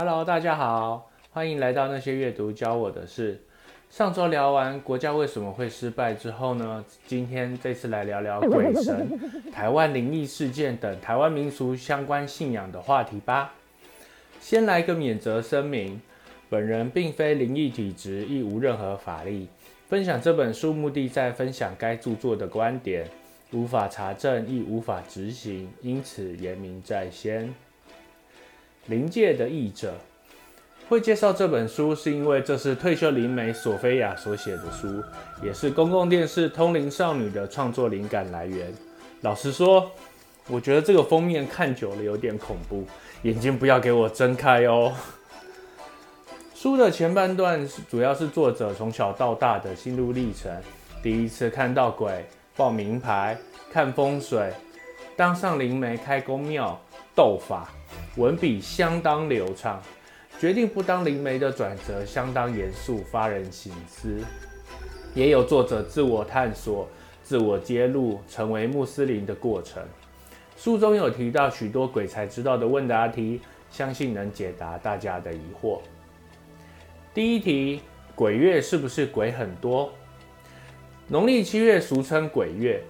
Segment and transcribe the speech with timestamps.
[0.00, 3.42] Hello，大家好，欢迎来到那些阅读教我的事。
[3.90, 9.18] 上周聊完国家为什么会失败之后呢，今天这次来聊聊鬼神、
[9.50, 13.52] 台湾灵异事件等台湾民俗相关信仰的话题吧。
[14.40, 16.00] 先来个免责声明，
[16.48, 19.48] 本人并非灵异体质，亦无任何法力。
[19.88, 23.04] 分享这本书目的在分享该著作的观点，
[23.50, 27.52] 无法查证亦无法执行，因此言明在先。
[28.88, 29.94] 灵界的译者
[30.88, 35.02] 会介绍这本书，是因为这是退休灵媒索菲亚所写的书，
[35.42, 38.72] 也是公共电视《通灵少女》的创作灵感来源。
[39.20, 39.90] 老实说，
[40.48, 42.86] 我觉得这个封面看久了有点恐怖，
[43.22, 44.94] 眼睛不要给我睁开哦。
[46.54, 50.50] 书的前半段主要是作者从小到大的心路历程，
[51.02, 52.24] 第一次看到鬼、
[52.56, 53.36] 报名牌、
[53.70, 54.50] 看风水、
[55.14, 56.80] 当上灵媒、开公庙、
[57.14, 57.68] 斗法。
[58.18, 59.80] 文笔相当流畅，
[60.40, 64.18] 决定不当灵媒的转折相当严肃，发人省思。
[65.14, 66.88] 也有作者自我探索、
[67.22, 69.80] 自我揭露成为穆斯林的过程。
[70.56, 75.78] 书中有提到许多鬼才知道的问答题，相信能解答大家的疑惑。
[77.14, 77.82] 第一题：
[78.16, 79.92] 鬼月是不是鬼很多？
[81.06, 82.82] 农历七月俗称鬼月，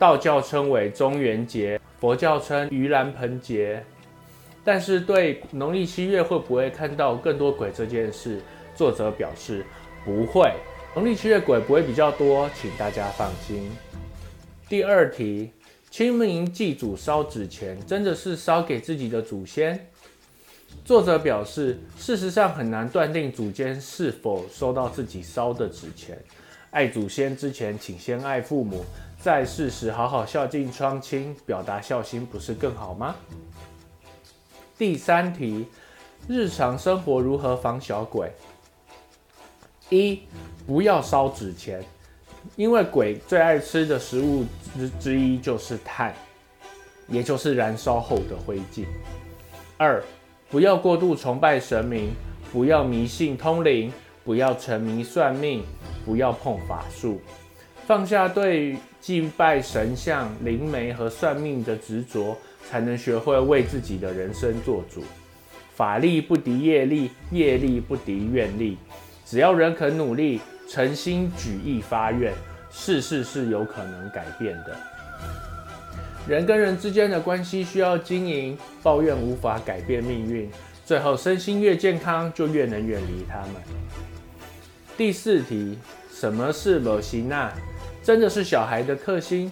[0.00, 3.84] 道教称为中元节，佛教称盂兰盆节。
[4.64, 8.40] 但是对农历七月会不会看到更多鬼这件事，
[8.74, 9.64] 作者表示
[10.04, 10.50] 不会。
[10.94, 13.70] 农历七月鬼不会比较多，请大家放心。
[14.68, 15.50] 第二题，
[15.90, 19.86] 清明祭祖烧纸钱，真的是烧给自己的祖先？
[20.84, 26.18] 作者表示，事实上很难断定祖先是否收到自己烧的纸钱。
[26.70, 28.84] 爱祖先之前，请先爱父母，
[29.20, 33.14] 在世时好好孝敬双亲，表达孝心，不是更好吗？
[34.76, 35.66] 第三题，
[36.26, 38.32] 日常生活如何防小鬼？
[39.88, 40.20] 一，
[40.66, 41.84] 不要烧纸钱，
[42.56, 44.44] 因为鬼最爱吃的食物
[44.76, 46.12] 之之一就是炭，
[47.06, 48.84] 也就是燃烧后的灰烬。
[49.78, 50.02] 二，
[50.50, 52.10] 不要过度崇拜神明，
[52.52, 53.92] 不要迷信通灵，
[54.24, 55.64] 不要沉迷算命，
[56.04, 57.20] 不要碰法术，
[57.86, 62.36] 放下对祭拜神像、灵媒和算命的执着。
[62.66, 65.04] 才能学会为自己的人生做主。
[65.76, 68.78] 法力不敌业力，业力不敌愿力。
[69.26, 72.32] 只要人肯努力，诚心举意发愿，
[72.70, 74.74] 事事是有可能改变的。
[76.26, 80.50] 人跟人之间的关系需要经营，抱怨无法改变命运。
[80.86, 83.56] 最后，身心越健康，就越能远离他们。
[84.96, 85.78] 第四题，
[86.14, 87.52] 什么是罗西娜？
[88.00, 89.50] 真的是小孩的克星？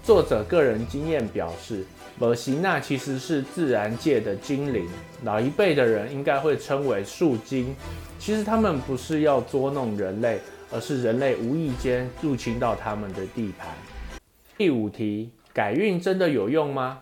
[0.00, 1.84] 作者个人经验表示，
[2.20, 4.88] 摩西娜其实是自然界的精灵，
[5.24, 7.74] 老一辈的人应该会称为树精。
[8.16, 10.38] 其实他们不是要捉弄人类，
[10.70, 13.66] 而是人类无意间入侵到他们的地盘。
[14.56, 17.00] 第五题，改运真的有用吗？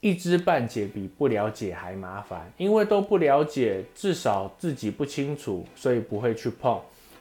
[0.00, 6.78] 一知半解比不了解还麻烦，因为都不了解，至少自己不清楚，所以不会去碰。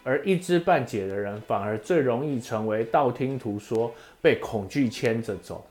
[0.08, 5.68] 而一知半解的人，反而最容易成为道听途说，被恐惧牵着走。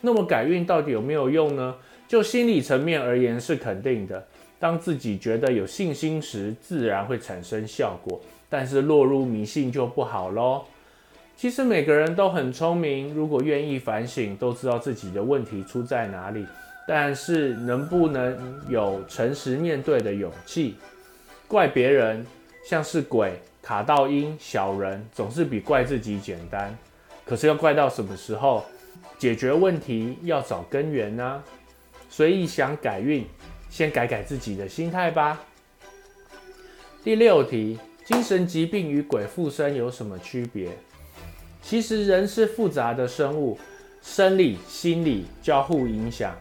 [0.00, 1.72] 那么改运到底有没有用呢？
[2.08, 4.26] 就心理层面而言是肯定的。
[4.58, 8.20] 当自己觉得有信心时，自然会产生效果。
[8.50, 10.64] 但是落入迷信就不好喽。
[11.36, 16.44] 其实每个人都很聪明，如果愿意反省，都知道自己的问题出在哪里。
[16.88, 18.36] 但是能不能
[18.68, 20.74] 有诚实面对的勇气？
[21.46, 22.26] 怪别人
[22.68, 23.38] 像是鬼。
[23.66, 26.72] 卡到阴小人总是比怪自己简单，
[27.24, 28.64] 可是要怪到什么时候？
[29.18, 31.42] 解决问题要找根源呢？
[32.08, 33.26] 所以想改运，
[33.68, 35.40] 先改改自己的心态吧。
[37.02, 40.68] 第六题，精神疾病与鬼附身有什么区别？
[41.60, 43.58] 其实人是复杂的生物，
[44.00, 46.32] 生理、心理交互影响。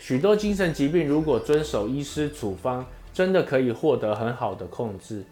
[0.00, 5.24] 许多精神疾病如果遵守医师处方，真的可以获得很好的控制。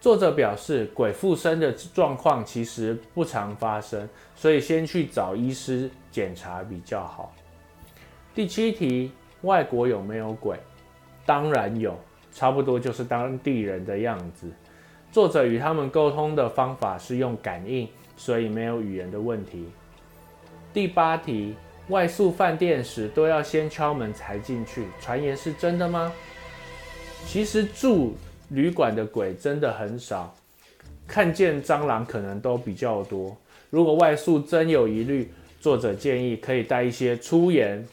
[0.00, 7.34] 作者表示，鬼附身的状况其实不常发生，所以先去找医师检查比较好。
[8.32, 9.10] 第七题，
[9.42, 10.56] 外国有没有鬼？
[11.26, 11.98] 当然有，
[12.32, 14.48] 差不多就是当地人的样子。
[15.10, 19.68] 作者与他们沟通的方法是用感应，所以没有语言的问题。
[20.72, 21.56] 第八题，
[21.88, 26.12] 外宿饭店时都要先敲门才进去，传言是真的吗？
[27.26, 28.14] 其实住。
[28.50, 30.34] 旅馆的鬼真的很少，
[31.06, 33.36] 看见蟑螂可能都比较多。
[33.70, 35.30] 如果外宿真有疑虑，
[35.60, 37.86] 作者建议可以带一些粗盐，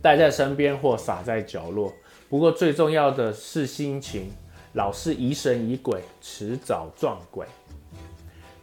[0.00, 1.92] 带在身边或撒在角落，
[2.28, 4.30] 不过最重要的是心情，
[4.74, 7.46] 老是疑神疑鬼，迟早撞鬼。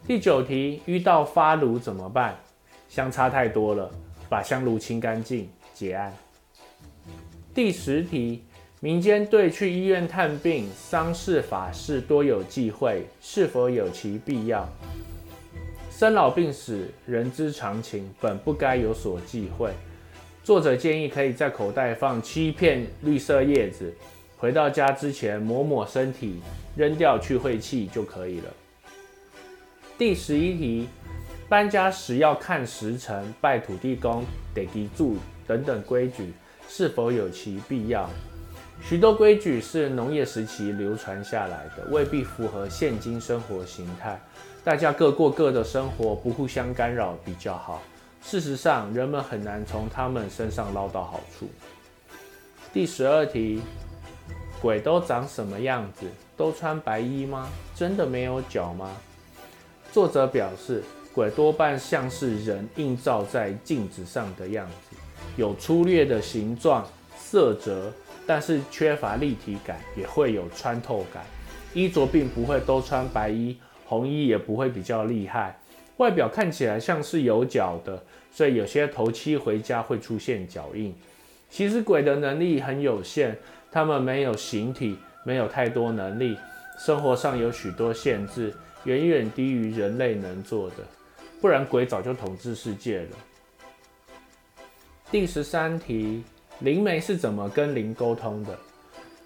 [0.06, 2.34] 第九题，遇到发炉怎么办？
[2.88, 3.90] 相差太多了，
[4.28, 6.12] 把香炉清干净，结案。
[7.54, 8.44] 第十题，
[8.82, 14.66] 民间对去医院探病、丧事、法事多有忌讳，是否有其必要？
[15.90, 19.70] 生老病死，人之常情，本不该有所忌讳。
[20.42, 23.94] 作者建议可以在口袋放七片绿色叶子，
[24.38, 26.40] 回到家之前抹抹身体，
[26.74, 28.44] 扔掉去晦气就可以了。
[29.98, 30.88] 第十一题，
[31.50, 34.24] 搬家时要看时辰、拜土地公、
[34.54, 36.32] 得地柱等等规矩，
[36.66, 38.08] 是否有其必要？
[38.82, 44.20] 许多规矩是农业时期流传下来的，未必符合现今生活形态。
[44.64, 47.82] 大家各过各的生活，不互相干扰比较好。
[48.22, 51.48] 事实上，人们很难从他们身上捞到好处。
[52.72, 53.62] 第十二题，
[54.60, 56.06] 鬼都长什么样子？
[56.36, 57.48] 都穿白衣吗？
[57.74, 58.90] 真的没有脚吗？
[59.92, 60.82] 作者表示，
[61.14, 64.96] 鬼多半像是人映照在镜子上的样子，
[65.36, 66.86] 有粗略的形状、
[67.16, 67.92] 色泽，
[68.26, 71.24] 但是缺乏立体感，也会有穿透感。
[71.72, 73.56] 衣着并不会都穿白衣。
[73.86, 75.58] 红衣也不会比较厉害，
[75.96, 78.00] 外表看起来像是有脚的，
[78.30, 80.94] 所以有些头七回家会出现脚印。
[81.50, 83.36] 其实鬼的能力很有限，
[83.72, 86.38] 他们没有形体，没有太多能力，
[86.78, 90.76] 生活上有许多限制，远远低于人类能做的。
[91.40, 93.08] 不然鬼早就统治世界了。
[95.10, 96.22] 第十三题，
[96.60, 98.58] 灵媒是怎么跟灵沟通的？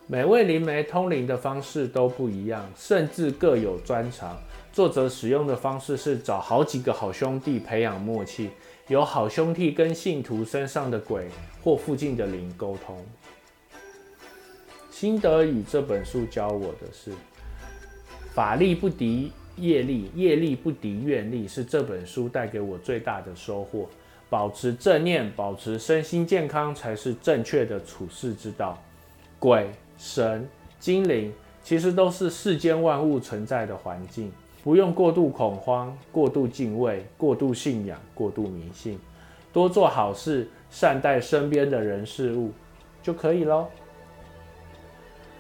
[0.07, 4.39] 每位灵媒通灵的方式都不一样，甚至各有专长。
[4.73, 8.51] 作者使用的方式是找好几个好兄弟培养默契，
[8.87, 11.27] 由好兄弟跟信徒身上的鬼
[11.61, 13.05] 或附近的灵沟通。
[14.93, 17.11] 心得与这本书教我的是：
[18.33, 23.89] 法力不敌业力，业力不敌愿力，是这本书带给我最大的收获。
[24.35, 28.77] 保持正念，保持身心健康，才是正确的处世之道。
[29.39, 29.71] 鬼。
[29.97, 30.49] 神、
[30.81, 31.33] 精灵
[31.63, 34.33] 其实都是世间万物存在的环境，
[34.65, 38.99] 不用过度恐慌、过度敬畏、过度信仰、过度迷信，
[39.53, 42.51] 多做好事，善待身边的人事物
[43.05, 43.69] 就可以喽。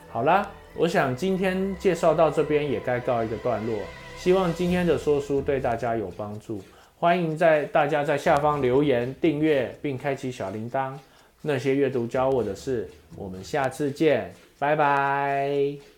[0.08, 3.76] 好啦，我想今天介绍到这边也该告一个段落，
[4.16, 6.62] 希望今天的说书对大家有帮助。
[7.04, 10.94] 欢迎在大家在下方留言、订阅并开启小铃铛。
[11.42, 14.32] 那些阅读教我的事，我们下次见。
[14.58, 15.93] 拜拜。